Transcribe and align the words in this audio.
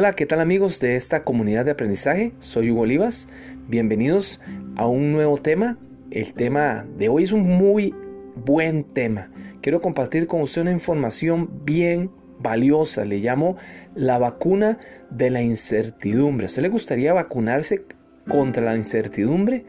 Hola, 0.00 0.12
¿qué 0.12 0.26
tal 0.26 0.40
amigos 0.40 0.78
de 0.78 0.94
esta 0.94 1.24
comunidad 1.24 1.64
de 1.64 1.72
aprendizaje? 1.72 2.30
Soy 2.38 2.70
Hugo 2.70 2.82
Olivas. 2.82 3.30
Bienvenidos 3.66 4.40
a 4.76 4.86
un 4.86 5.10
nuevo 5.10 5.38
tema. 5.38 5.76
El 6.12 6.34
tema 6.34 6.86
de 6.96 7.08
hoy 7.08 7.24
es 7.24 7.32
un 7.32 7.42
muy 7.42 7.92
buen 8.36 8.84
tema. 8.84 9.28
Quiero 9.60 9.80
compartir 9.80 10.28
con 10.28 10.40
usted 10.40 10.62
una 10.62 10.70
información 10.70 11.64
bien 11.64 12.12
valiosa. 12.38 13.04
Le 13.04 13.18
llamo 13.18 13.56
la 13.96 14.18
vacuna 14.18 14.78
de 15.10 15.30
la 15.30 15.42
incertidumbre. 15.42 16.44
¿A 16.44 16.46
usted 16.46 16.62
le 16.62 16.68
gustaría 16.68 17.12
vacunarse 17.12 17.84
contra 18.28 18.62
la 18.62 18.76
incertidumbre? 18.76 19.64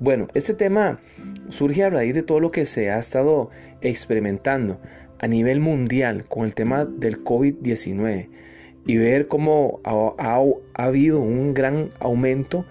Bueno, 0.00 0.28
este 0.32 0.54
tema 0.54 1.00
surge 1.50 1.84
a 1.84 1.90
raíz 1.90 2.14
de 2.14 2.22
todo 2.22 2.40
lo 2.40 2.50
que 2.50 2.64
se 2.64 2.90
ha 2.90 2.98
estado 2.98 3.50
experimentando 3.82 4.80
a 5.18 5.26
nivel 5.26 5.60
mundial 5.60 6.24
con 6.26 6.46
el 6.46 6.54
tema 6.54 6.86
del 6.86 7.22
COVID-19 7.22 8.28
y 8.86 8.96
ver 8.96 9.26
cómo 9.26 9.80
ha, 9.84 10.40
habido 10.74 11.20
un 11.20 11.54
gran 11.54 11.90
aumento 11.98 12.64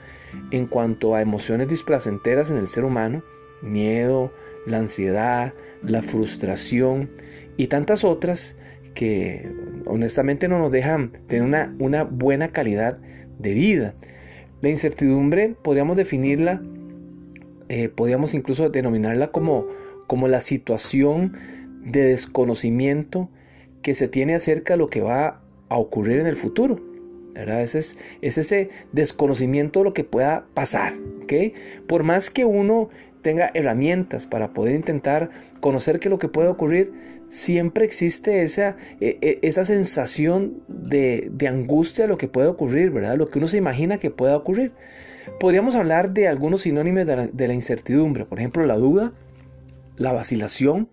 en 0.51 0.65
cuanto 0.65 1.13
a 1.13 1.21
emociones 1.21 1.67
displacenteras 1.67 2.51
en 2.51 2.57
el 2.57 2.67
ser 2.67 2.85
humano, 2.85 3.23
miedo, 3.61 4.31
la 4.65 4.77
ansiedad, 4.77 5.53
la 5.81 6.01
frustración 6.01 7.09
y 7.57 7.67
tantas 7.67 8.03
otras 8.03 8.57
que 8.93 9.51
honestamente 9.85 10.47
no 10.47 10.57
nos 10.57 10.71
dejan 10.71 11.11
tener 11.27 11.43
una, 11.43 11.75
una 11.79 12.03
buena 12.03 12.47
calidad 12.49 12.97
de 13.37 13.53
vida. 13.53 13.95
La 14.61 14.69
incertidumbre 14.69 15.55
podríamos 15.61 15.97
definirla, 15.97 16.61
eh, 17.67 17.89
podríamos 17.89 18.33
incluso 18.33 18.69
denominarla 18.69 19.31
como, 19.31 19.67
como 20.07 20.29
la 20.29 20.39
situación 20.39 21.37
de 21.83 22.03
desconocimiento 22.03 23.29
que 23.81 23.93
se 23.95 24.07
tiene 24.07 24.33
acerca 24.33 24.73
de 24.73 24.77
lo 24.77 24.87
que 24.87 25.01
va 25.01 25.44
a 25.69 25.77
ocurrir 25.77 26.19
en 26.19 26.27
el 26.27 26.35
futuro. 26.35 26.79
¿verdad? 27.33 27.61
Ese 27.61 27.79
es, 27.79 27.97
ese 28.21 28.69
desconocimiento 28.93 29.79
de 29.79 29.85
lo 29.85 29.93
que 29.93 30.03
pueda 30.03 30.45
pasar. 30.53 30.93
¿okay? 31.23 31.53
Por 31.87 32.03
más 32.03 32.29
que 32.29 32.45
uno 32.45 32.89
tenga 33.21 33.51
herramientas 33.53 34.25
para 34.25 34.53
poder 34.53 34.75
intentar 34.75 35.29
conocer 35.59 35.99
qué 35.99 36.07
es 36.07 36.11
lo 36.11 36.19
que 36.19 36.29
puede 36.29 36.47
ocurrir, 36.47 36.93
siempre 37.27 37.83
existe 37.85 38.43
esa, 38.43 38.77
e, 39.01 39.17
e, 39.21 39.39
esa 39.41 39.65
sensación 39.65 40.61
de, 40.67 41.31
angustia 41.49 42.05
de 42.05 42.07
lo 42.07 42.17
que 42.17 42.27
puede 42.27 42.47
ocurrir, 42.47 42.91
¿verdad? 42.91 43.17
Lo 43.17 43.27
que 43.27 43.39
uno 43.39 43.47
se 43.47 43.57
imagina 43.57 43.97
que 43.97 44.11
pueda 44.11 44.37
ocurrir. 44.37 44.73
Podríamos 45.39 45.75
hablar 45.75 46.11
de 46.13 46.27
algunos 46.27 46.61
sinónimos 46.61 47.05
de 47.05 47.29
de 47.33 47.47
la 47.47 47.53
incertidumbre, 47.53 48.25
por 48.25 48.39
ejemplo, 48.39 48.63
la 48.63 48.75
duda, 48.75 49.13
la 49.97 50.11
vacilación, 50.11 50.87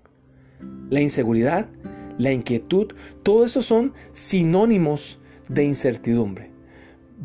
la 0.88 1.00
inseguridad, 1.00 1.68
la 2.18 2.32
inquietud, 2.32 2.92
todo 3.22 3.44
eso 3.44 3.62
son 3.62 3.92
sinónimos 4.12 5.20
de 5.48 5.64
incertidumbre. 5.64 6.50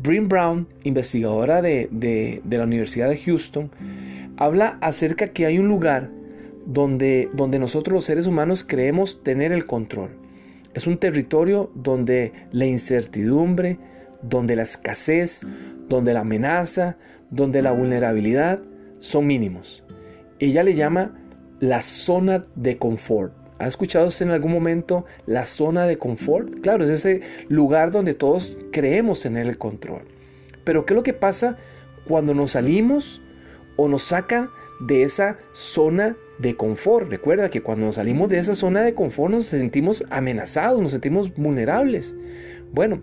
Bryn 0.00 0.28
Brown, 0.28 0.68
investigadora 0.84 1.60
de, 1.60 2.42
la 2.48 2.64
Universidad 2.64 3.08
de 3.08 3.16
Houston, 3.16 3.70
habla 4.36 4.78
acerca 4.80 5.28
que 5.28 5.46
hay 5.46 5.58
un 5.58 5.68
lugar 5.68 6.10
donde, 6.66 7.28
donde 7.32 7.58
nosotros 7.58 7.94
los 7.94 8.04
seres 8.04 8.26
humanos 8.26 8.64
creemos 8.66 9.22
tener 9.22 9.52
el 9.52 9.66
control. 9.66 10.10
Es 10.74 10.86
un 10.86 10.98
territorio 10.98 11.72
donde 11.74 12.32
la 12.52 12.66
incertidumbre, 12.66 13.78
donde 14.22 14.54
la 14.54 14.62
escasez, 14.62 15.42
donde 15.88 16.12
la 16.12 16.20
amenaza, 16.20 16.98
donde 17.30 17.62
la 17.62 17.72
vulnerabilidad 17.72 18.60
son 19.00 19.26
mínimos. 19.26 19.84
Ella 20.38 20.62
le 20.62 20.74
llama 20.74 21.18
la 21.58 21.82
zona 21.82 22.42
de 22.54 22.78
confort. 22.78 23.32
¿Ha 23.58 23.66
escuchado 23.66 24.08
en 24.20 24.30
algún 24.30 24.52
momento 24.52 25.04
la 25.26 25.44
zona 25.44 25.86
de 25.86 25.98
confort? 25.98 26.60
Claro, 26.60 26.84
es 26.84 26.90
ese 26.90 27.22
lugar 27.48 27.90
donde 27.90 28.14
todos 28.14 28.58
creemos 28.70 29.20
tener 29.20 29.46
el 29.46 29.58
control. 29.58 30.02
Pero 30.64 30.86
¿qué 30.86 30.92
es 30.92 30.96
lo 30.96 31.02
que 31.02 31.12
pasa 31.12 31.56
cuando 32.06 32.34
nos 32.34 32.52
salimos 32.52 33.20
o 33.76 33.88
nos 33.88 34.04
sacan 34.04 34.50
de 34.80 35.02
esa 35.02 35.38
zona 35.54 36.16
de 36.38 36.54
confort? 36.54 37.08
Recuerda 37.08 37.50
que 37.50 37.60
cuando 37.60 37.86
nos 37.86 37.96
salimos 37.96 38.28
de 38.28 38.38
esa 38.38 38.54
zona 38.54 38.82
de 38.82 38.94
confort 38.94 39.32
nos 39.32 39.46
sentimos 39.46 40.04
amenazados, 40.10 40.80
nos 40.80 40.92
sentimos 40.92 41.34
vulnerables. 41.34 42.16
Bueno, 42.72 43.00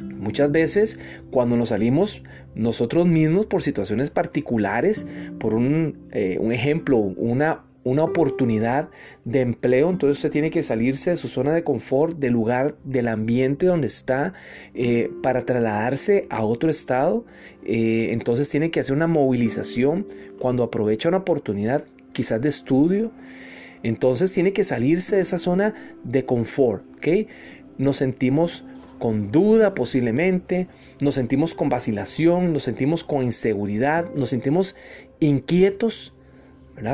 muchas 0.00 0.50
veces 0.50 0.98
cuando 1.30 1.56
nos 1.56 1.68
salimos 1.68 2.24
nosotros 2.56 3.06
mismos 3.06 3.46
por 3.46 3.62
situaciones 3.62 4.10
particulares, 4.10 5.06
por 5.38 5.54
un, 5.54 6.08
eh, 6.10 6.38
un 6.40 6.52
ejemplo, 6.52 6.96
una 6.96 7.62
una 7.84 8.04
oportunidad 8.04 8.90
de 9.24 9.40
empleo, 9.40 9.90
entonces 9.90 10.18
usted 10.18 10.30
tiene 10.30 10.50
que 10.50 10.62
salirse 10.62 11.10
de 11.10 11.16
su 11.16 11.28
zona 11.28 11.52
de 11.52 11.64
confort, 11.64 12.18
del 12.18 12.32
lugar, 12.32 12.76
del 12.84 13.08
ambiente 13.08 13.66
donde 13.66 13.88
está, 13.88 14.34
eh, 14.74 15.10
para 15.22 15.44
trasladarse 15.44 16.26
a 16.30 16.44
otro 16.44 16.70
estado. 16.70 17.24
Eh, 17.64 18.08
entonces 18.10 18.48
tiene 18.48 18.70
que 18.70 18.80
hacer 18.80 18.94
una 18.94 19.06
movilización 19.08 20.06
cuando 20.38 20.62
aprovecha 20.62 21.08
una 21.08 21.18
oportunidad 21.18 21.84
quizás 22.12 22.40
de 22.40 22.48
estudio. 22.48 23.10
Entonces 23.82 24.32
tiene 24.32 24.52
que 24.52 24.62
salirse 24.62 25.16
de 25.16 25.22
esa 25.22 25.38
zona 25.38 25.74
de 26.04 26.24
confort. 26.24 26.84
¿okay? 26.96 27.26
Nos 27.78 27.96
sentimos 27.96 28.64
con 29.00 29.32
duda 29.32 29.74
posiblemente, 29.74 30.68
nos 31.00 31.16
sentimos 31.16 31.54
con 31.54 31.68
vacilación, 31.68 32.52
nos 32.52 32.62
sentimos 32.62 33.02
con 33.02 33.24
inseguridad, 33.24 34.14
nos 34.14 34.28
sentimos 34.28 34.76
inquietos 35.18 36.14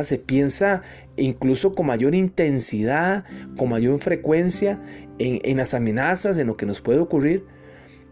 se 0.04 0.18
piensa 0.18 0.82
incluso 1.16 1.74
con 1.74 1.86
mayor 1.86 2.14
intensidad, 2.14 3.24
con 3.56 3.70
mayor 3.70 3.98
frecuencia 3.98 4.80
en, 5.18 5.56
las 5.56 5.74
amenazas, 5.74 6.38
en 6.38 6.46
lo 6.46 6.56
que 6.56 6.66
nos 6.66 6.80
puede 6.80 6.98
ocurrir. 6.98 7.44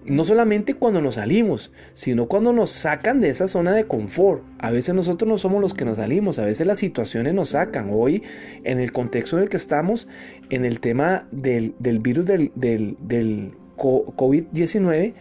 No 0.04 0.24
solamente 0.24 0.74
cuando 0.74 1.00
nos 1.00 1.16
salimos, 1.16 1.72
sino 1.94 2.28
cuando 2.28 2.52
nos 2.52 2.70
sacan 2.70 3.20
de 3.20 3.28
esa 3.28 3.48
zona 3.48 3.72
de 3.72 3.86
confort. 3.86 4.44
A 4.58 4.70
veces 4.70 4.94
nosotros 4.94 5.28
no 5.28 5.36
somos 5.36 5.60
los 5.60 5.74
que 5.74 5.84
nos 5.84 5.96
salimos, 5.96 6.38
a 6.38 6.44
veces 6.44 6.66
las 6.66 6.78
situaciones 6.78 7.34
nos 7.34 7.50
sacan. 7.50 7.90
Hoy, 7.92 8.22
en 8.62 8.78
el 8.78 8.92
contexto 8.92 9.36
en 9.36 9.42
el 9.42 9.48
que 9.48 9.56
estamos, 9.56 10.06
en 10.48 10.64
el 10.64 10.80
tema 10.80 11.26
del, 11.32 11.74
virus 11.80 12.26
del 12.26 13.52
COVID-19, 13.76 15.14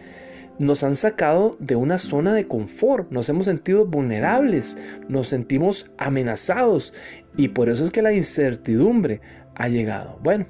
nos 0.58 0.82
han 0.82 0.96
sacado 0.96 1.56
de 1.58 1.76
una 1.76 1.98
zona 1.98 2.32
de 2.32 2.46
confort, 2.46 3.10
nos 3.10 3.28
hemos 3.28 3.46
sentido 3.46 3.86
vulnerables, 3.86 4.78
nos 5.08 5.28
sentimos 5.28 5.90
amenazados 5.98 6.94
y 7.36 7.48
por 7.48 7.68
eso 7.68 7.84
es 7.84 7.90
que 7.90 8.02
la 8.02 8.12
incertidumbre 8.12 9.20
ha 9.54 9.68
llegado. 9.68 10.18
Bueno, 10.22 10.46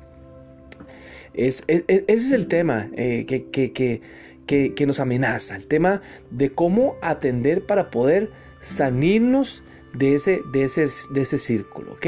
es, 1.35 1.65
ese 1.67 2.05
es 2.07 2.33
el 2.33 2.47
tema 2.47 2.89
eh, 2.95 3.27
que, 3.27 4.87
nos 4.87 5.01
amenaza, 5.01 5.57
el 5.57 5.67
tema 5.67 6.03
de 6.31 6.51
cómo 6.51 6.97
atender 7.03 7.67
para 7.67 7.91
poder 7.91 8.31
salirnos 8.61 9.63
de 9.93 10.15
ese, 10.15 10.41
de 10.53 10.65
ese, 10.65 10.87
de 11.13 11.21
ese 11.21 11.39
círculo. 11.39 11.95
¿ok? 11.95 12.07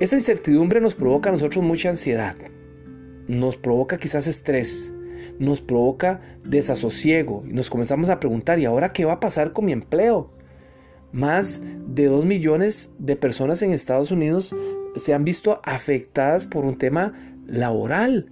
Esa 0.00 0.16
incertidumbre 0.16 0.80
nos 0.80 0.94
provoca 0.94 1.30
a 1.30 1.32
nosotros 1.32 1.64
mucha 1.64 1.88
ansiedad, 1.88 2.36
nos 3.26 3.56
provoca 3.56 3.96
quizás 3.96 4.26
estrés, 4.26 4.92
nos 5.38 5.60
provoca 5.60 6.20
desasosiego 6.44 7.42
y 7.46 7.52
nos 7.52 7.70
comenzamos 7.70 8.08
a 8.08 8.20
preguntar, 8.20 8.58
¿y 8.58 8.64
ahora 8.64 8.92
qué 8.92 9.04
va 9.04 9.14
a 9.14 9.20
pasar 9.20 9.52
con 9.52 9.64
mi 9.64 9.72
empleo? 9.72 10.30
Más 11.12 11.62
de 11.86 12.06
2 12.06 12.24
millones 12.24 12.94
de 12.98 13.16
personas 13.16 13.62
en 13.62 13.70
Estados 13.70 14.10
Unidos 14.10 14.54
se 14.96 15.14
han 15.14 15.24
visto 15.24 15.60
afectadas 15.64 16.46
por 16.46 16.64
un 16.64 16.76
tema 16.76 17.12
laboral. 17.46 18.30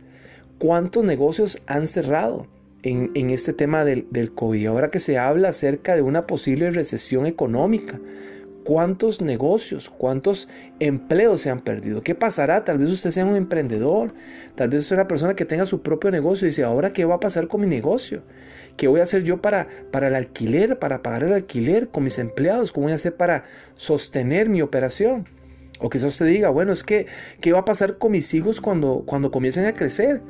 ¿Cuántos 0.59 1.05
negocios 1.05 1.63
han 1.67 1.87
cerrado 1.87 2.47
en, 2.83 3.31
este 3.31 3.53
tema 3.53 3.85
del, 3.85 4.07
del 4.11 4.33
COVID? 4.33 4.67
Ahora 4.67 4.89
que 4.89 4.99
se 4.99 5.19
habla 5.19 5.51
acerca 5.51 5.95
de 5.95 6.03
una 6.03 6.27
posible 6.27 6.71
recesión 6.71 7.27
económica, 7.27 8.01
cuántos 8.65 9.21
negocios, 9.21 9.91
cuántos 9.91 10.49
empleos 10.81 11.41
se 11.41 11.51
han 11.51 11.61
perdido. 11.61 12.03
¿Qué 12.03 12.15
pasará? 12.15 12.65
Tal 12.65 12.79
vez 12.79 12.91
usted 12.91 13.11
sea 13.11 13.25
un 13.25 13.37
emprendedor, 13.37 14.13
tal 14.55 14.69
vez 14.69 14.87
sea 14.87 14.97
una 14.97 15.09
persona 15.09 15.35
que 15.35 15.45
tenga 15.45 15.67
su 15.67 15.83
propio 15.83 16.11
negocio 16.11 16.47
y 16.47 16.51
dice, 16.51 16.65
ahora 16.65 16.93
qué 16.93 17.05
va 17.05 17.17
a 17.17 17.21
pasar 17.21 17.49
con 17.49 17.61
mi 17.61 17.67
negocio? 17.67 18.23
¿Qué 18.77 18.89
voy 18.89 19.01
a 19.01 19.03
hacer 19.03 19.25
yo 19.25 19.41
para, 19.43 19.69
para 19.91 20.09
el 20.09 20.15
alquiler, 20.15 20.79
para 20.79 21.03
pagar 21.03 21.25
el 21.25 21.33
alquiler 21.33 21.89
con 21.89 22.05
mis 22.05 22.19
empleados? 22.19 22.73
¿Cómo 22.73 22.85
voy 22.85 22.93
a 22.93 22.97
hacer 22.97 23.17
para 23.17 23.45
sostener 23.75 24.49
mi 24.49 24.63
operación? 24.63 25.25
O 25.79 25.91
quizás 25.91 26.09
usted 26.09 26.27
diga, 26.27 26.49
bueno, 26.49 26.73
es 26.73 26.85
que, 26.85 27.07
¿qué 27.41 27.53
va 27.53 27.61
a 27.61 27.65
pasar 27.65 27.99
con 27.99 28.13
mis 28.13 28.33
hijos 28.35 28.61
cuando, 28.61 29.03
cuando 29.05 29.31
comiencen 29.31 29.67
a 29.67 29.75
crecer? 29.75 30.23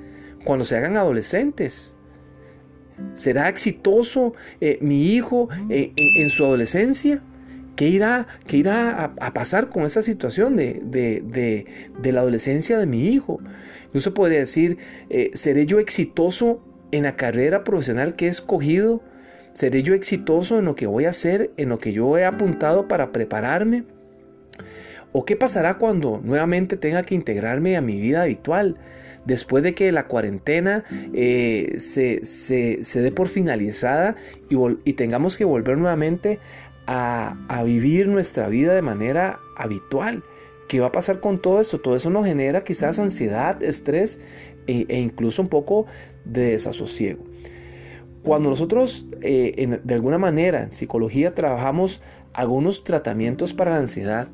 Cuando 0.45 0.65
se 0.65 0.77
hagan 0.77 0.97
adolescentes. 0.97 1.97
¿Será 3.15 3.49
exitoso 3.49 4.35
eh, 4.61 4.79
mi 4.81 5.13
hijo 5.13 5.49
eh, 5.69 5.93
en 5.97 6.31
su 6.31 6.45
adolescencia? 6.45 7.23
¿Qué 7.77 7.89
irá, 7.89 8.27
qué 8.47 8.59
irá 8.59 9.15
a, 9.19 9.33
pasar 9.33 9.71
con 9.71 9.85
esa 9.85 10.03
situación 10.03 10.57
de, 10.57 11.67
la 12.05 12.21
adolescencia 12.21 12.79
de 12.79 12.87
mi 12.87 13.09
hijo? 13.09 13.41
Incluso 13.87 14.15
podría 14.15 14.41
decir, 14.41 14.79
eh, 15.09 15.31
¿seré 15.35 15.67
yo 15.67 15.79
exitoso 15.79 16.63
en 16.91 17.05
la 17.05 17.17
carrera 17.17 17.65
profesional 17.65 18.15
que 18.15 18.27
he 18.27 18.29
escogido? 18.29 19.03
¿Seré 19.55 19.83
yo 19.83 19.95
exitoso 19.95 20.59
en 20.59 20.67
lo 20.67 20.77
que 20.77 20.87
voy 20.87 21.07
a 21.07 21.11
hacer, 21.11 21.51
en 21.57 21.71
lo 21.71 21.79
que 21.79 21.93
yo 21.93 22.17
he 22.19 22.25
apuntado 22.25 22.89
para 22.89 23.11
prepararme? 23.11 23.85
¿O 25.13 25.25
qué 25.25 25.37
pasará 25.37 25.79
cuando 25.79 26.21
nuevamente 26.23 26.77
tenga 26.77 27.03
que 27.03 27.15
integrarme 27.15 27.77
a 27.77 27.83
mi 27.83 28.01
vida 28.01 28.23
habitual? 28.23 28.77
Después 29.25 29.63
de 29.63 29.75
que 29.75 29.93
la 29.93 30.07
cuarentena 30.07 30.85
eh, 31.15 31.75
se, 31.79 32.25
se, 32.25 33.01
dé 33.01 33.13
por 33.13 33.29
finalizada 33.29 34.17
y, 34.51 34.57
y, 34.85 34.95
tengamos 34.95 35.37
que 35.37 35.45
volver 35.45 35.79
nuevamente 35.79 36.41
a, 36.87 37.37
a 37.49 37.63
vivir 37.63 38.09
nuestra 38.09 38.49
vida 38.49 38.75
de 38.75 38.83
manera 38.83 39.39
habitual. 39.57 40.25
¿Qué 40.69 40.81
va 40.81 40.89
a 40.89 40.93
pasar 40.93 41.21
con 41.21 41.41
todo 41.41 41.61
esto? 41.61 41.81
Todo 41.81 41.97
eso 41.97 42.11
nos 42.11 42.27
genera 42.27 42.65
quizás 42.65 42.99
ansiedad, 42.99 43.63
estrés 43.63 44.21
e, 44.67 44.87
e 44.89 45.01
incluso 45.01 45.43
un 45.43 45.49
poco 45.49 45.87
de 46.25 46.53
desasosiego. 46.53 47.25
Cuando 48.23 48.51
nosotros 48.51 49.07
eh, 49.21 49.81
de 49.83 49.95
alguna 49.95 50.19
manera 50.19 50.63
en 50.63 50.71
psicología 50.71 51.35
trabajamos 51.35 52.03
algunos 52.33 52.85
tratamientos 52.85 53.53
para 53.53 53.73
la 53.73 53.79
ansiedad, 53.79 54.29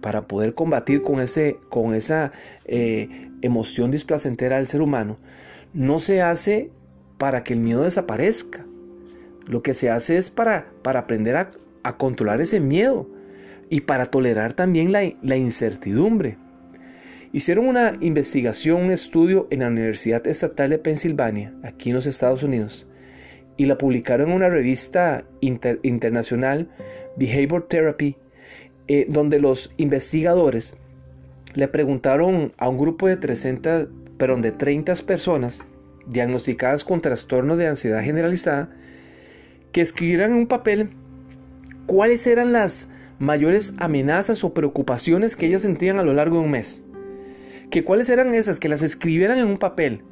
para 0.00 0.26
poder 0.26 0.54
combatir 0.54 1.02
con, 1.02 1.20
ese, 1.20 1.58
con 1.68 1.94
esa 1.94 2.32
eh, 2.64 3.30
emoción 3.42 3.90
displacentera 3.90 4.56
del 4.56 4.66
ser 4.66 4.80
humano, 4.80 5.18
no 5.72 5.98
se 5.98 6.22
hace 6.22 6.70
para 7.18 7.44
que 7.44 7.54
el 7.54 7.60
miedo 7.60 7.82
desaparezca. 7.82 8.64
Lo 9.46 9.62
que 9.62 9.74
se 9.74 9.90
hace 9.90 10.16
es 10.16 10.30
para, 10.30 10.70
para 10.82 11.00
aprender 11.00 11.36
a, 11.36 11.50
a 11.82 11.96
controlar 11.96 12.40
ese 12.40 12.60
miedo 12.60 13.08
y 13.70 13.82
para 13.82 14.06
tolerar 14.06 14.52
también 14.52 14.92
la, 14.92 15.02
la 15.22 15.36
incertidumbre. 15.36 16.38
Hicieron 17.32 17.66
una 17.66 17.92
investigación, 18.00 18.84
un 18.84 18.90
estudio 18.90 19.48
en 19.50 19.60
la 19.60 19.68
Universidad 19.68 20.26
Estatal 20.26 20.70
de 20.70 20.78
Pensilvania, 20.78 21.54
aquí 21.62 21.90
en 21.90 21.96
los 21.96 22.06
Estados 22.06 22.42
Unidos, 22.42 22.86
y 23.58 23.66
la 23.66 23.76
publicaron 23.76 24.30
en 24.30 24.36
una 24.36 24.48
revista 24.48 25.24
internacional, 25.40 26.70
Behavior 27.16 27.66
Therapy, 27.68 28.16
eh, 28.88 29.06
donde 29.08 29.38
los 29.38 29.72
investigadores 29.76 30.76
le 31.54 31.68
preguntaron 31.68 32.52
a 32.58 32.68
un 32.68 32.78
grupo 32.78 33.06
de 33.06 33.16
300, 33.16 33.88
perdón, 34.16 34.42
de 34.42 34.52
30 34.52 34.94
personas 35.06 35.62
diagnosticadas 36.06 36.84
con 36.84 37.00
trastorno 37.00 37.56
de 37.56 37.68
ansiedad 37.68 38.02
generalizada 38.02 38.70
que 39.72 39.80
escribieran 39.80 40.32
en 40.32 40.38
un 40.38 40.46
papel 40.46 40.90
cuáles 41.86 42.26
eran 42.26 42.52
las 42.52 42.90
mayores 43.18 43.74
amenazas 43.78 44.44
o 44.44 44.54
preocupaciones 44.54 45.36
que 45.36 45.46
ellas 45.46 45.62
sentían 45.62 45.98
a 45.98 46.02
lo 46.02 46.12
largo 46.12 46.38
de 46.38 46.44
un 46.44 46.50
mes 46.50 46.82
que 47.70 47.84
cuáles 47.84 48.08
eran 48.08 48.34
esas, 48.34 48.60
que 48.60 48.68
las 48.68 48.82
escribieran 48.82 49.38
en 49.38 49.46
un 49.46 49.58
papel. 49.58 50.02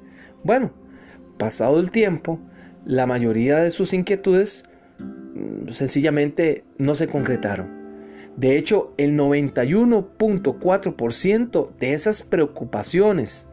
Bueno, 0.44 0.72
pasado 1.38 1.80
el 1.80 1.90
tiempo, 1.90 2.38
la 2.84 3.06
mayoría 3.06 3.58
de 3.58 3.70
sus 3.70 3.92
inquietudes 3.92 4.64
mm, 4.98 5.70
sencillamente 5.70 6.64
no 6.78 6.94
se 6.94 7.06
concretaron. 7.06 7.75
De 8.36 8.58
hecho, 8.58 8.92
el 8.98 9.18
91.4% 9.18 11.74
de 11.78 11.94
esas 11.94 12.22
preocupaciones 12.22 13.48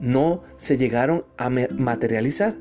no 0.00 0.42
se 0.56 0.76
llegaron 0.76 1.24
a 1.36 1.50
materializar. 1.50 2.56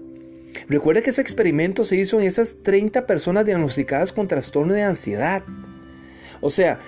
Recuerde 0.70 1.04
que 1.04 1.12
ese 1.12 1.22
experimento 1.22 1.84
se 1.84 1.98
hizo 1.98 2.20
en 2.20 2.26
esas 2.26 2.64
30 2.64 3.06
personas 3.06 3.46
diagnosticadas 3.46 4.12
con 4.12 4.28
trastorno 4.28 4.74
de 4.74 4.84
ansiedad. 4.84 5.44
O 6.42 6.50
sea, 6.50 6.80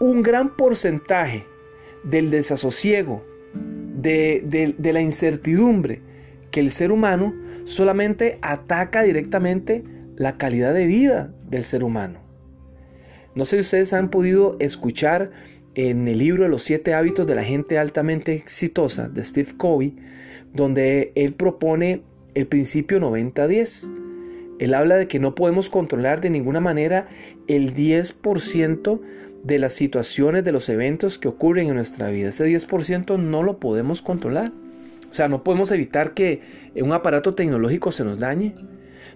un 0.00 0.22
gran 0.22 0.56
porcentaje 0.56 1.46
del 2.02 2.30
desasosiego, 2.30 3.24
de, 3.54 4.74
la 4.78 5.00
incertidumbre 5.00 6.02
que 6.50 6.60
el 6.60 6.70
ser 6.70 6.92
humano 6.92 7.34
solamente 7.64 8.38
ataca 8.42 9.02
directamente 9.02 9.82
la 10.16 10.36
calidad 10.36 10.74
de 10.74 10.86
vida 10.86 11.32
del 11.48 11.64
ser 11.64 11.82
humano. 11.82 12.23
No 13.34 13.44
sé 13.44 13.56
si 13.56 13.62
ustedes 13.62 13.92
han 13.92 14.10
podido 14.10 14.56
escuchar 14.60 15.32
en 15.74 16.06
el 16.06 16.18
libro 16.18 16.48
los 16.48 16.62
siete 16.62 16.94
hábitos 16.94 17.26
de 17.26 17.34
la 17.34 17.42
gente 17.42 17.78
altamente 17.78 18.34
exitosa 18.34 19.08
de 19.08 19.24
Steve 19.24 19.54
Covey, 19.56 19.96
donde 20.52 21.12
él 21.16 21.34
propone 21.34 22.02
el 22.34 22.46
principio 22.46 23.00
90-10. 23.00 23.90
Él 24.60 24.74
habla 24.74 24.96
de 24.96 25.08
que 25.08 25.18
no 25.18 25.34
podemos 25.34 25.68
controlar 25.68 26.20
de 26.20 26.30
ninguna 26.30 26.60
manera 26.60 27.08
el 27.48 27.74
10% 27.74 29.00
de 29.42 29.58
las 29.58 29.74
situaciones, 29.74 30.44
de 30.44 30.52
los 30.52 30.68
eventos 30.68 31.18
que 31.18 31.28
ocurren 31.28 31.68
en 31.68 31.74
nuestra 31.74 32.10
vida. 32.10 32.28
Ese 32.28 32.46
10% 32.46 33.18
no 33.18 33.42
lo 33.42 33.58
podemos 33.58 34.00
controlar. 34.00 34.52
O 35.10 35.14
sea, 35.14 35.28
no 35.28 35.42
podemos 35.42 35.72
evitar 35.72 36.14
que 36.14 36.40
un 36.76 36.92
aparato 36.92 37.34
tecnológico 37.34 37.90
se 37.90 38.04
nos 38.04 38.20
dañe. 38.20 38.54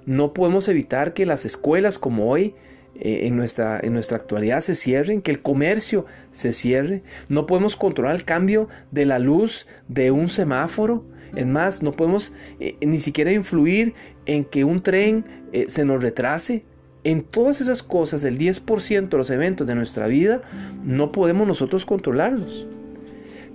No 0.07 0.35
podemos 0.35 0.69
evitar 0.69 1.15
que 1.15 1.25
las 1.25 1.45
escuelas 1.45 1.99
como 1.99 2.31
hoy 2.31 2.55
eh, 3.01 3.27
en, 3.29 3.37
nuestra, 3.37 3.79
en 3.81 3.93
nuestra 3.93 4.17
actualidad 4.17 4.61
se 4.61 4.75
cierren, 4.75 5.23
que 5.23 5.31
el 5.31 5.41
comercio 5.41 6.07
se 6.33 6.53
cierre. 6.53 7.03
No 7.29 7.47
podemos 7.47 7.77
controlar 7.77 8.17
el 8.17 8.25
cambio 8.25 8.69
de 8.91 9.07
la 9.07 9.21
luz 9.21 9.69
de 9.87 10.11
un 10.11 10.29
semáforo. 10.29 11.05
Es 11.37 11.47
más, 11.47 11.83
no 11.83 11.93
podemos 11.93 12.33
eh, 12.59 12.77
ni 12.81 12.99
siquiera 12.99 13.33
influir 13.33 13.95
en 14.27 14.45
que 14.45 14.65
un 14.65 14.81
tren 14.81 15.25
eh, 15.53 15.67
se 15.69 15.85
nos 15.85 16.03
retrase. 16.03 16.65
En 17.05 17.23
todas 17.23 17.61
esas 17.61 17.85
cosas, 17.85 18.25
el 18.25 18.37
10% 18.37 19.09
de 19.09 19.17
los 19.17 19.31
eventos 19.31 19.67
de 19.67 19.77
nuestra 19.77 20.09
vida, 20.09 20.43
no 20.83 21.13
podemos 21.13 21.47
nosotros 21.47 21.85
controlarlos. 21.85 22.67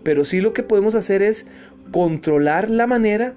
Pero 0.03 0.23
sí 0.23 0.39
lo 0.39 0.53
que 0.53 0.63
podemos 0.63 0.95
hacer 0.95 1.21
es 1.21 1.47
controlar 1.91 2.69
la 2.69 2.87
manera, 2.87 3.35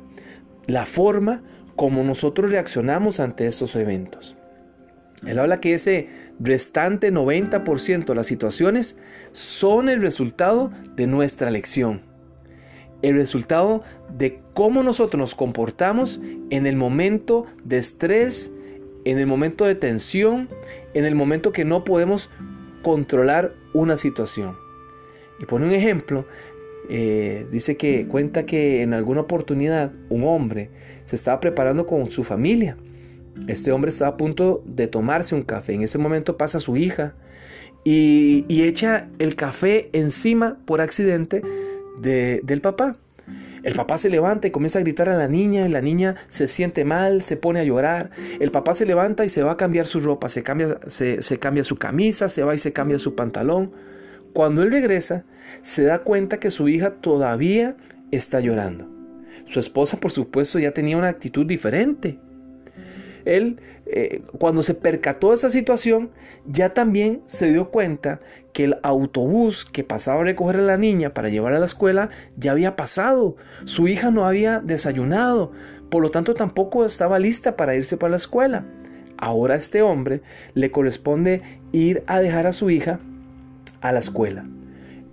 la 0.67 0.87
forma 0.87 1.43
como 1.75 2.05
nosotros 2.05 2.52
reaccionamos 2.52 3.19
ante 3.19 3.47
estos 3.47 3.75
eventos. 3.75 4.37
Él 5.26 5.38
habla 5.38 5.61
que 5.61 5.75
ese 5.75 6.08
restante 6.38 7.12
90% 7.12 8.06
de 8.06 8.14
las 8.14 8.26
situaciones 8.26 8.99
son 9.32 9.88
el 9.88 10.00
resultado 10.00 10.70
de 10.94 11.06
nuestra 11.06 11.49
elección. 11.49 12.02
El 13.02 13.17
resultado 13.17 13.82
de 14.17 14.40
cómo 14.55 14.82
nosotros 14.82 15.19
nos 15.19 15.34
comportamos 15.34 16.20
en 16.50 16.67
el 16.67 16.76
momento 16.76 17.46
de 17.64 17.78
estrés, 17.78 18.55
en 19.05 19.19
el 19.19 19.26
momento 19.26 19.64
de 19.64 19.75
tensión, 19.75 20.49
en 20.94 21.05
el 21.05 21.14
momento 21.14 21.52
que 21.52 21.64
no 21.64 21.84
podemos 21.84 22.31
controlar 22.82 23.52
una 23.75 23.96
situación. 23.99 24.56
Y 25.38 25.44
pone 25.44 25.67
un 25.67 25.73
ejemplo, 25.73 26.25
eh, 26.88 27.46
dice 27.50 27.76
que 27.76 28.06
cuenta 28.06 28.46
que 28.46 28.82
en 28.82 28.94
alguna 28.94 29.23
oportunidad 29.23 29.93
un 30.08 30.25
hombre 30.25 30.70
se 31.05 31.17
estaba 31.17 31.40
preparando 31.40 31.84
con 31.87 32.06
su 32.11 32.25
familia. 32.25 32.76
Este 33.47 33.73
hombre 33.73 33.91
estaba 33.91 34.12
a 34.12 34.17
punto 34.17 34.62
de 34.67 34.88
tomarse 34.88 35.35
un 35.35 35.43
café. 35.43 35.75
En 35.75 35.83
ese 35.83 35.99
momento 35.99 36.37
pasa 36.37 36.59
su 36.59 36.77
hija 36.77 37.15
y, 37.85 38.44
echa 38.49 39.09
el 39.19 39.37
café 39.37 39.91
encima 39.93 40.59
por 40.65 40.81
accidente 40.81 41.43
del 42.00 42.61
papá. 42.61 42.97
El 43.62 43.75
papá 43.75 43.99
se 43.99 44.11
levanta 44.11 44.47
y 44.47 44.52
comienza 44.52 44.78
a 44.78 44.83
gritar 44.83 45.09
a 45.09 45.16
la 45.16 45.26
niña, 45.26 45.66
y 45.66 45.69
la 45.69 45.81
niña 45.81 46.14
se 46.28 46.47
siente 46.47 46.85
mal, 46.85 47.23
se 47.23 47.37
pone 47.37 47.59
a 47.59 47.64
llorar. 47.64 48.11
El 48.38 48.52
papá 48.52 48.75
se 48.75 48.87
levanta 48.87 49.25
y 49.25 49.28
se 49.28 49.43
va 49.43 49.52
a 49.52 49.57
cambiar 49.57 49.88
su 49.88 50.00
ropa, 50.00 50.28
se, 50.28 50.43
cambia 50.43 51.64
su 51.64 51.76
camisa, 51.76 52.28
se 52.28 52.45
va 52.45 52.55
y 52.55 52.59
se 52.59 52.73
cambia 52.73 53.00
su 53.00 53.16
pantalón. 53.16 53.73
Cuando 54.33 54.62
él 54.62 54.71
regresa, 54.71 55.25
se 55.62 55.83
da 55.83 56.00
cuenta 56.00 56.38
que 56.38 56.50
su 56.50 56.69
hija 56.69 56.90
todavía 56.90 57.76
está 58.12 58.38
llorando. 58.40 58.88
Su 59.47 59.59
esposa, 59.59 59.99
por 59.99 60.12
supuesto, 60.12 60.59
ya 60.59 60.73
tenía 60.73 60.97
una 60.97 61.09
actitud 61.09 61.47
diferente. 61.47 62.21
Él, 63.26 63.61
eh, 63.87 64.23
cuando 64.38 64.62
se 64.62 64.75
percató 64.75 65.28
de 65.28 65.35
esa 65.35 65.50
situación, 65.50 66.11
ya 66.47 66.73
también 66.73 67.21
se 67.26 67.52
dio 67.52 67.71
cuenta 67.71 68.21
que 68.52 68.64
el 68.64 68.76
autobús 68.83 69.66
que 69.66 69.85
pasaba 69.85 70.21
a 70.21 70.25
recoger 70.25 70.56
a 70.56 70.62
la 70.62 70.78
niña 70.78 71.12
para 71.12 71.28
llevarla 71.28 71.59
a 71.59 71.61
la 71.61 71.66
escuela 71.66 72.09
ya 72.38 72.52
había 72.52 72.76
pasado. 72.76 73.37
Su 73.66 73.88
hija 73.88 74.11
no 74.11 74.26
había 74.26 74.61
desayunado, 74.61 75.52
por 75.90 76.02
lo 76.02 76.11
tanto 76.11 76.35
tampoco 76.35 76.87
estaba 76.87 77.18
lista 77.18 77.56
para 77.56 77.75
irse 77.75 77.97
para 77.97 78.12
la 78.12 78.16
escuela. 78.16 78.64
Ahora 79.18 79.54
a 79.54 79.59
este 79.59 79.83
hombre 79.83 80.23
le 80.54 80.71
corresponde 80.71 81.42
ir 81.73 82.02
a 82.06 82.21
dejar 82.21 82.47
a 82.47 82.52
su 82.52 82.71
hija 82.71 83.00
a 83.80 83.92
la 83.92 83.99
escuela. 83.99 84.47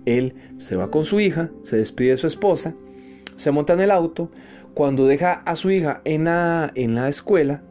Él 0.06 0.34
se 0.58 0.76
va 0.76 0.90
con 0.90 1.04
su 1.04 1.20
hija, 1.20 1.50
se 1.62 1.76
despide 1.76 2.10
de 2.10 2.16
su 2.16 2.26
esposa, 2.26 2.74
se 3.36 3.50
monta 3.50 3.72
en 3.72 3.80
el 3.80 3.90
auto. 3.90 4.30
Cuando 4.74 5.06
deja 5.06 5.42
a 5.44 5.54
su 5.56 5.70
hija 5.70 6.00
en 6.04 6.24
la, 6.24 6.72
en 6.74 6.94
la 6.94 7.08
escuela, 7.08 7.62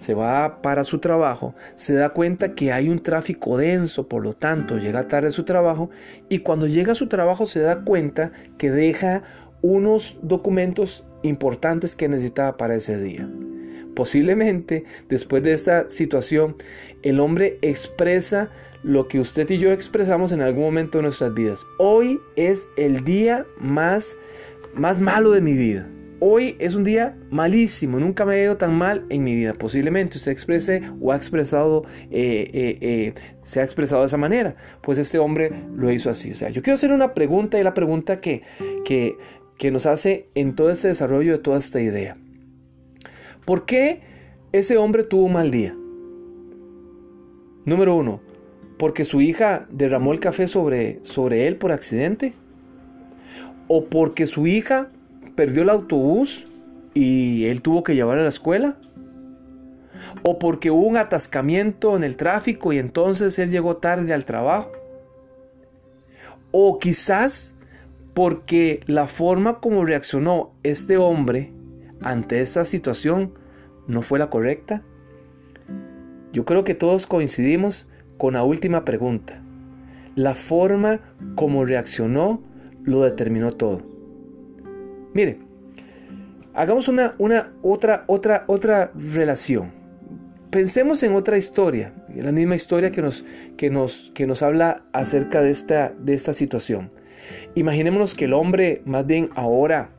se 0.00 0.14
va 0.14 0.62
para 0.62 0.82
su 0.82 0.98
trabajo, 0.98 1.54
se 1.74 1.92
da 1.92 2.08
cuenta 2.08 2.54
que 2.54 2.72
hay 2.72 2.88
un 2.88 3.00
tráfico 3.00 3.58
denso, 3.58 4.08
por 4.08 4.22
lo 4.22 4.32
tanto 4.32 4.78
llega 4.78 5.08
tarde 5.08 5.28
a 5.28 5.30
su 5.30 5.44
trabajo 5.44 5.90
y 6.30 6.38
cuando 6.38 6.66
llega 6.66 6.92
a 6.92 6.94
su 6.94 7.06
trabajo 7.06 7.46
se 7.46 7.60
da 7.60 7.84
cuenta 7.84 8.32
que 8.56 8.70
deja 8.70 9.22
unos 9.60 10.20
documentos 10.22 11.04
importantes 11.22 11.96
que 11.96 12.08
necesitaba 12.08 12.56
para 12.56 12.76
ese 12.76 12.98
día. 12.98 13.28
Posiblemente 13.94 14.84
después 15.10 15.42
de 15.42 15.52
esta 15.52 15.90
situación 15.90 16.56
el 17.02 17.20
hombre 17.20 17.58
expresa 17.60 18.48
lo 18.82 19.06
que 19.06 19.20
usted 19.20 19.50
y 19.50 19.58
yo 19.58 19.70
expresamos 19.70 20.32
en 20.32 20.40
algún 20.40 20.64
momento 20.64 20.96
de 20.96 21.02
nuestras 21.02 21.34
vidas. 21.34 21.66
Hoy 21.78 22.18
es 22.36 22.68
el 22.78 23.04
día 23.04 23.44
más 23.58 24.16
más 24.72 24.98
malo 24.98 25.32
de 25.32 25.42
mi 25.42 25.52
vida. 25.52 25.86
Hoy 26.20 26.56
es 26.58 26.74
un 26.74 26.84
día 26.84 27.16
malísimo, 27.30 27.98
nunca 27.98 28.24
me 28.24 28.36
he 28.36 28.44
ido 28.44 28.56
tan 28.56 28.76
mal 28.76 29.06
en 29.08 29.24
mi 29.24 29.34
vida. 29.34 29.54
Posiblemente 29.54 30.18
usted 30.18 30.30
exprese 30.30 30.82
o 31.00 31.12
ha 31.12 31.16
expresado, 31.16 31.84
eh, 32.10 32.50
eh, 32.52 32.78
eh, 32.80 33.14
se 33.42 33.60
ha 33.60 33.64
expresado 33.64 34.02
de 34.02 34.06
esa 34.06 34.18
manera. 34.18 34.54
Pues 34.82 34.98
este 34.98 35.18
hombre 35.18 35.50
lo 35.74 35.90
hizo 35.90 36.10
así. 36.10 36.30
O 36.30 36.34
sea, 36.34 36.50
yo 36.50 36.62
quiero 36.62 36.74
hacer 36.74 36.92
una 36.92 37.14
pregunta 37.14 37.58
y 37.58 37.64
la 37.64 37.74
pregunta 37.74 38.20
que, 38.20 38.42
que, 38.84 39.16
que 39.58 39.70
nos 39.70 39.86
hace 39.86 40.28
en 40.34 40.54
todo 40.54 40.70
este 40.70 40.88
desarrollo 40.88 41.32
de 41.32 41.38
toda 41.38 41.58
esta 41.58 41.80
idea. 41.80 42.16
¿Por 43.44 43.64
qué 43.64 44.02
ese 44.52 44.76
hombre 44.76 45.04
tuvo 45.04 45.24
un 45.24 45.32
mal 45.32 45.50
día? 45.50 45.74
Número 47.64 47.96
uno, 47.96 48.20
porque 48.78 49.04
su 49.04 49.20
hija 49.20 49.66
derramó 49.70 50.12
el 50.12 50.20
café 50.20 50.46
sobre, 50.46 51.00
sobre 51.02 51.46
él 51.46 51.56
por 51.56 51.72
accidente. 51.72 52.34
O 53.68 53.84
porque 53.84 54.26
su 54.26 54.46
hija 54.46 54.90
perdió 55.34 55.62
el 55.62 55.70
autobús 55.70 56.46
y 56.94 57.46
él 57.46 57.62
tuvo 57.62 57.84
que 57.84 57.94
llevar 57.94 58.18
a 58.18 58.22
la 58.22 58.28
escuela. 58.28 58.76
O 60.22 60.38
porque 60.38 60.70
hubo 60.70 60.86
un 60.86 60.96
atascamiento 60.96 61.96
en 61.96 62.04
el 62.04 62.16
tráfico 62.16 62.72
y 62.72 62.78
entonces 62.78 63.38
él 63.38 63.50
llegó 63.50 63.76
tarde 63.76 64.12
al 64.12 64.24
trabajo. 64.24 64.72
O 66.50 66.78
quizás 66.78 67.56
porque 68.14 68.80
la 68.86 69.06
forma 69.06 69.60
como 69.60 69.84
reaccionó 69.84 70.52
este 70.62 70.96
hombre 70.96 71.52
ante 72.02 72.40
esta 72.40 72.64
situación 72.64 73.32
no 73.86 74.02
fue 74.02 74.18
la 74.18 74.30
correcta. 74.30 74.82
Yo 76.32 76.44
creo 76.44 76.64
que 76.64 76.74
todos 76.74 77.06
coincidimos 77.06 77.88
con 78.16 78.34
la 78.34 78.44
última 78.44 78.84
pregunta. 78.84 79.42
La 80.16 80.34
forma 80.34 81.00
como 81.34 81.64
reaccionó 81.64 82.42
lo 82.84 83.02
determinó 83.02 83.52
todo. 83.52 83.89
Mire, 85.12 85.38
hagamos 86.54 86.88
una, 86.88 87.14
una 87.18 87.52
otra, 87.62 88.04
otra, 88.06 88.44
otra 88.46 88.92
relación. 88.94 89.72
Pensemos 90.50 91.02
en 91.02 91.14
otra 91.14 91.36
historia, 91.36 91.94
la 92.14 92.32
misma 92.32 92.56
historia 92.56 92.90
que 92.90 93.02
nos, 93.02 93.24
que 93.56 93.70
nos, 93.70 94.10
que 94.14 94.26
nos 94.26 94.42
habla 94.42 94.84
acerca 94.92 95.42
de 95.42 95.50
esta, 95.50 95.92
de 95.98 96.14
esta 96.14 96.32
situación. 96.32 96.90
Imaginémonos 97.54 98.14
que 98.14 98.24
el 98.24 98.34
hombre, 98.34 98.82
más 98.84 99.06
bien 99.06 99.30
ahora, 99.34 99.90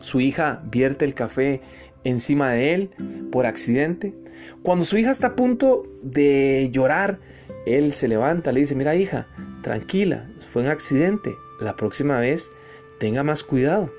su 0.00 0.20
hija 0.20 0.62
vierte 0.70 1.04
el 1.04 1.14
café 1.14 1.60
encima 2.04 2.52
de 2.52 2.74
él 2.74 2.90
por 3.32 3.46
accidente. 3.46 4.14
Cuando 4.62 4.84
su 4.84 4.96
hija 4.98 5.10
está 5.10 5.28
a 5.28 5.36
punto 5.36 5.84
de 6.02 6.68
llorar, 6.72 7.18
él 7.66 7.92
se 7.92 8.08
levanta, 8.08 8.52
le 8.52 8.60
dice, 8.60 8.74
mira 8.74 8.94
hija, 8.94 9.26
tranquila, 9.62 10.30
fue 10.40 10.62
un 10.62 10.68
accidente, 10.68 11.34
la 11.60 11.76
próxima 11.76 12.20
vez 12.20 12.52
tenga 12.98 13.22
más 13.22 13.42
cuidado 13.42 13.90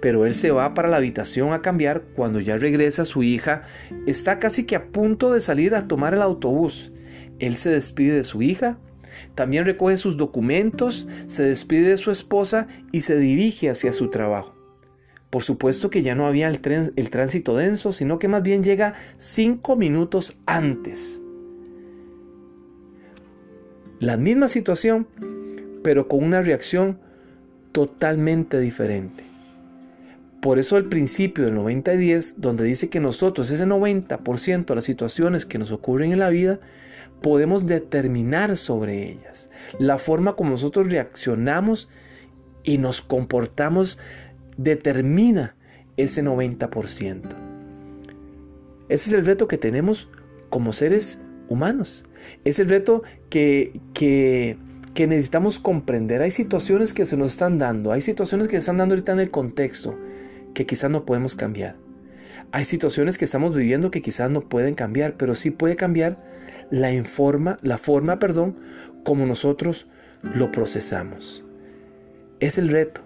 pero 0.00 0.24
él 0.24 0.34
se 0.34 0.50
va 0.50 0.74
para 0.74 0.88
la 0.88 0.96
habitación 0.96 1.52
a 1.52 1.62
cambiar 1.62 2.02
cuando 2.14 2.40
ya 2.40 2.56
regresa 2.56 3.04
su 3.04 3.22
hija. 3.22 3.62
Está 4.06 4.38
casi 4.38 4.64
que 4.64 4.76
a 4.76 4.86
punto 4.86 5.32
de 5.32 5.40
salir 5.40 5.74
a 5.74 5.88
tomar 5.88 6.14
el 6.14 6.22
autobús. 6.22 6.92
Él 7.38 7.56
se 7.56 7.70
despide 7.70 8.14
de 8.14 8.24
su 8.24 8.42
hija, 8.42 8.78
también 9.34 9.64
recoge 9.64 9.96
sus 9.96 10.16
documentos, 10.16 11.08
se 11.26 11.42
despide 11.42 11.90
de 11.90 11.96
su 11.96 12.10
esposa 12.10 12.68
y 12.92 13.02
se 13.02 13.16
dirige 13.16 13.70
hacia 13.70 13.92
su 13.92 14.10
trabajo. 14.10 14.54
Por 15.30 15.42
supuesto 15.42 15.90
que 15.90 16.02
ya 16.02 16.14
no 16.14 16.26
había 16.26 16.48
el, 16.48 16.60
el 16.96 17.10
tránsito 17.10 17.56
denso, 17.56 17.92
sino 17.92 18.18
que 18.18 18.28
más 18.28 18.42
bien 18.42 18.64
llega 18.64 18.94
cinco 19.18 19.76
minutos 19.76 20.36
antes. 20.44 21.22
La 24.00 24.16
misma 24.16 24.48
situación, 24.48 25.06
pero 25.84 26.06
con 26.06 26.24
una 26.24 26.42
reacción 26.42 26.98
totalmente 27.72 28.58
diferente. 28.58 29.29
Por 30.40 30.58
eso 30.58 30.78
el 30.78 30.86
principio 30.86 31.44
del 31.44 31.54
90 31.54 31.94
y 31.94 31.98
10, 31.98 32.40
donde 32.40 32.64
dice 32.64 32.88
que 32.88 32.98
nosotros 32.98 33.50
ese 33.50 33.66
90% 33.66 34.64
de 34.64 34.74
las 34.74 34.84
situaciones 34.84 35.44
que 35.44 35.58
nos 35.58 35.70
ocurren 35.70 36.12
en 36.12 36.18
la 36.18 36.30
vida, 36.30 36.60
podemos 37.20 37.66
determinar 37.66 38.56
sobre 38.56 39.10
ellas. 39.10 39.50
La 39.78 39.98
forma 39.98 40.36
como 40.36 40.50
nosotros 40.50 40.90
reaccionamos 40.90 41.90
y 42.64 42.78
nos 42.78 43.02
comportamos 43.02 43.98
determina 44.56 45.56
ese 45.98 46.22
90%. 46.22 47.20
Ese 48.88 49.10
es 49.10 49.12
el 49.12 49.26
reto 49.26 49.46
que 49.46 49.58
tenemos 49.58 50.08
como 50.48 50.72
seres 50.72 51.22
humanos. 51.50 52.04
Es 52.44 52.58
el 52.58 52.68
reto 52.70 53.02
que, 53.28 53.78
que, 53.92 54.56
que 54.94 55.06
necesitamos 55.06 55.58
comprender. 55.58 56.22
Hay 56.22 56.30
situaciones 56.30 56.94
que 56.94 57.04
se 57.04 57.18
nos 57.18 57.32
están 57.32 57.58
dando, 57.58 57.92
hay 57.92 58.00
situaciones 58.00 58.48
que 58.48 58.52
se 58.52 58.60
están 58.60 58.78
dando 58.78 58.94
ahorita 58.94 59.12
en 59.12 59.20
el 59.20 59.30
contexto 59.30 59.98
que 60.54 60.66
quizás 60.66 60.90
no 60.90 61.04
podemos 61.04 61.34
cambiar. 61.34 61.76
Hay 62.52 62.64
situaciones 62.64 63.18
que 63.18 63.24
estamos 63.24 63.54
viviendo 63.54 63.90
que 63.90 64.02
quizás 64.02 64.30
no 64.30 64.48
pueden 64.48 64.74
cambiar, 64.74 65.14
pero 65.16 65.34
sí 65.34 65.50
puede 65.50 65.76
cambiar 65.76 66.18
la, 66.70 66.92
informa, 66.92 67.58
la 67.62 67.78
forma 67.78 68.18
perdón, 68.18 68.56
como 69.04 69.26
nosotros 69.26 69.86
lo 70.22 70.50
procesamos. 70.50 71.44
Es 72.40 72.58
el 72.58 72.68
reto. 72.68 73.02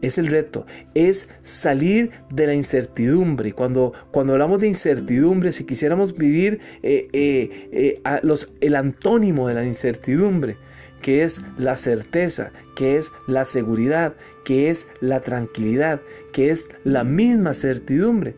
Es 0.00 0.18
el 0.18 0.26
reto, 0.26 0.66
es 0.92 1.30
salir 1.40 2.10
de 2.30 2.46
la 2.46 2.52
incertidumbre. 2.52 3.54
Cuando, 3.54 3.94
cuando 4.10 4.34
hablamos 4.34 4.60
de 4.60 4.68
incertidumbre, 4.68 5.50
si 5.50 5.64
quisiéramos 5.64 6.14
vivir 6.14 6.60
eh, 6.82 7.08
eh, 7.14 7.70
eh, 7.72 8.20
los, 8.22 8.52
el 8.60 8.76
antónimo 8.76 9.48
de 9.48 9.54
la 9.54 9.64
incertidumbre, 9.64 10.58
que 11.00 11.22
es 11.22 11.40
la 11.56 11.78
certeza, 11.78 12.52
que 12.76 12.96
es 12.96 13.12
la 13.26 13.46
seguridad, 13.46 14.14
que 14.44 14.70
es 14.70 14.88
la 15.00 15.20
tranquilidad, 15.20 16.00
que 16.32 16.50
es 16.50 16.68
la 16.84 17.04
misma 17.04 17.54
certidumbre, 17.54 18.36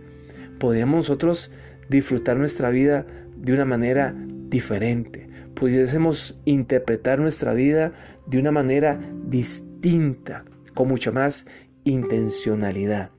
podríamos 0.58 0.96
nosotros 0.96 1.52
disfrutar 1.88 2.36
nuestra 2.36 2.70
vida 2.70 3.06
de 3.36 3.52
una 3.52 3.64
manera 3.64 4.14
diferente. 4.48 5.28
Pudiésemos 5.54 6.40
interpretar 6.44 7.18
nuestra 7.18 7.54
vida 7.54 7.92
de 8.26 8.38
una 8.38 8.52
manera 8.52 9.00
distinta, 9.26 10.44
con 10.74 10.88
mucha 10.88 11.12
más 11.12 11.48
intencionalidad. 11.84 13.10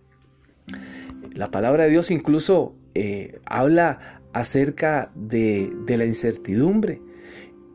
La 1.34 1.52
palabra 1.52 1.84
de 1.84 1.92
Dios 1.92 2.12
incluso 2.12 2.76
eh, 2.94 3.40
habla 3.46 4.22
acerca 4.34 5.12
de, 5.16 5.72
la 5.88 6.06
incertidumbre. 6.06 7.02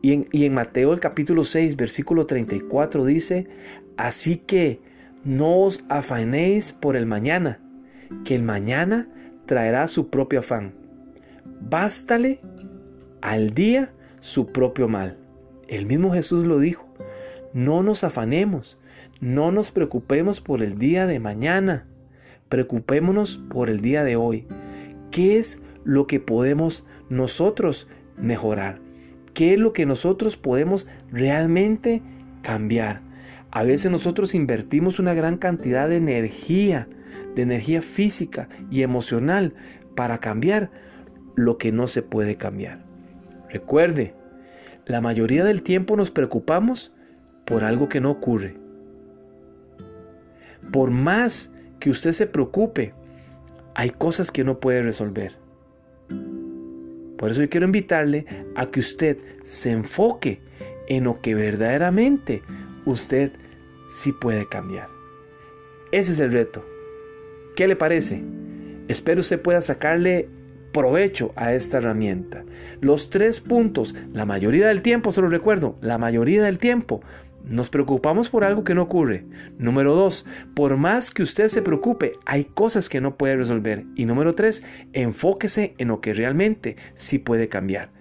Y 0.01 0.45
en, 0.45 0.53
Mateo 0.53 0.91
el 0.91 0.99
capítulo 0.99 1.45
6, 1.45 1.77
versículo 1.77 2.25
34 2.25 3.05
dice, 3.05 3.47
así 3.95 4.37
que 4.37 4.81
no 5.23 5.61
os 5.61 5.83
afanéis 5.89 6.71
por 6.71 6.95
el 6.95 7.05
mañana, 7.05 7.59
que 8.25 8.35
el 8.35 8.43
mañana 8.43 9.07
traerá 9.45 9.87
su 9.87 10.09
propio 10.09 10.39
afán. 10.39 10.73
Bástale 11.61 12.39
al 13.21 13.51
día 13.51 13.93
su 14.19 14.47
propio 14.47 14.87
mal. 14.87 15.17
El 15.67 15.85
mismo 15.85 16.11
Jesús 16.11 16.45
lo 16.45 16.59
dijo. 16.59 16.87
No 17.53 17.83
nos 17.83 18.03
afanemos, 18.03 18.77
no 19.21 19.51
nos 19.51 19.71
preocupemos 19.71 20.41
por 20.41 20.61
el 20.61 20.77
día 20.77 21.07
de 21.07 21.19
mañana, 21.19 21.87
preocupémonos 22.49 23.37
por 23.37 23.69
el 23.69 23.81
día 23.81 24.03
de 24.03 24.15
hoy. 24.15 24.47
¿Qué 25.11 25.37
es 25.37 25.63
lo 25.83 26.07
que 26.07 26.19
podemos 26.19 26.83
nosotros 27.09 27.87
mejorar? 28.17 28.83
qué 29.33 29.53
es 29.53 29.59
lo 29.59 29.73
que 29.73 29.85
nosotros 29.85 30.37
podemos 30.37 30.87
realmente 31.11 32.01
cambiar. 32.41 33.01
A 33.55 33.63
veces 33.63 33.91
nosotros 33.91 34.33
invertimos 34.33 34.97
una 34.97 35.13
gran 35.13 35.37
cantidad 35.37 35.87
de 35.87 35.97
energía, 35.97 36.87
de 37.35 37.43
energía 37.43 37.83
física 37.83 38.49
y 38.71 38.81
emocional 38.81 39.53
para 39.95 40.17
cambiar 40.17 40.71
lo 41.35 41.59
que 41.59 41.71
no 41.71 41.87
se 41.87 42.01
puede 42.01 42.35
cambiar. 42.35 42.83
Recuerde, 43.51 44.15
la 44.87 45.01
mayoría 45.01 45.43
del 45.43 45.61
tiempo 45.61 45.95
nos 45.95 46.09
preocupamos 46.09 46.95
por 47.45 47.63
algo 47.63 47.89
que 47.89 48.01
no 48.01 48.09
ocurre. 48.09 48.55
Por 50.71 50.89
más 50.89 51.53
que 51.79 51.91
usted 51.91 52.13
se 52.13 52.25
preocupe, 52.25 52.95
hay 53.75 53.91
cosas 53.91 54.31
que 54.31 54.43
no 54.43 54.59
puede 54.59 54.81
resolver. 54.81 55.37
Por 57.19 57.29
eso 57.29 57.43
yo 57.43 57.49
quiero 57.51 57.67
invitarle 57.67 58.25
a 58.55 58.65
que 58.65 58.79
usted 58.79 59.19
se 59.43 59.69
enfoque 59.69 60.41
en 60.87 61.03
lo 61.03 61.21
que 61.21 61.35
verdaderamente 61.35 62.41
usted 62.85 63.31
sí 63.89 64.11
puede 64.11 64.47
cambiar. 64.47 64.89
Ese 65.91 66.13
es 66.13 66.19
el 66.19 66.31
reto. 66.31 66.65
¿Qué 67.55 67.67
le 67.67 67.75
parece? 67.75 68.23
Espero 68.87 69.21
usted 69.21 69.41
pueda 69.41 69.61
sacarle 69.61 70.29
provecho 70.71 71.31
a 71.35 71.53
esta 71.53 71.77
herramienta. 71.77 72.43
Los 72.81 73.09
tres 73.09 73.39
puntos, 73.39 73.93
la 74.11 74.25
mayoría 74.25 74.67
del 74.67 74.81
tiempo, 74.81 75.11
se 75.11 75.21
lo 75.21 75.29
recuerdo, 75.29 75.77
la 75.81 75.97
mayoría 75.97 76.43
del 76.43 76.57
tiempo 76.57 77.01
nos 77.43 77.69
preocupamos 77.69 78.29
por 78.29 78.43
algo 78.43 78.63
que 78.63 78.73
no 78.73 78.83
ocurre. 78.83 79.25
Número 79.57 79.95
dos, 79.95 80.25
por 80.55 80.77
más 80.77 81.11
que 81.11 81.23
usted 81.23 81.49
se 81.49 81.61
preocupe, 81.61 82.13
hay 82.25 82.45
cosas 82.45 82.89
que 82.89 83.01
no 83.01 83.17
puede 83.17 83.35
resolver. 83.35 83.85
Y 83.95 84.05
número 84.05 84.33
tres, 84.33 84.65
enfóquese 84.93 85.75
en 85.77 85.89
lo 85.89 86.01
que 86.01 86.13
realmente 86.13 86.77
sí 86.95 87.19
puede 87.19 87.49
cambiar. 87.49 87.91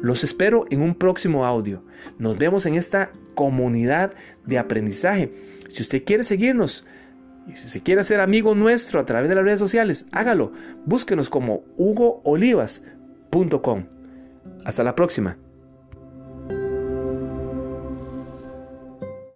Los 0.00 0.24
espero 0.24 0.64
en 0.70 0.82
un 0.82 0.94
próximo 0.94 1.44
audio. 1.44 1.84
Nos 2.18 2.38
vemos 2.38 2.66
en 2.66 2.74
esta 2.74 3.10
comunidad 3.34 4.12
de 4.46 4.58
aprendizaje. 4.58 5.32
Si 5.68 5.82
usted 5.82 6.04
quiere 6.04 6.22
seguirnos, 6.22 6.86
Y 7.48 7.56
si 7.56 7.68
se 7.68 7.80
quiere 7.80 8.04
ser 8.04 8.20
amigo 8.20 8.54
nuestro 8.54 9.00
a 9.00 9.04
través 9.04 9.28
de 9.28 9.34
las 9.34 9.44
redes 9.44 9.58
sociales, 9.58 10.06
hágalo. 10.12 10.52
Búsquenos 10.86 11.28
como 11.28 11.64
hugoolivas.com. 11.76 13.86
Hasta 14.64 14.84
la 14.84 14.94
próxima. 14.94 15.38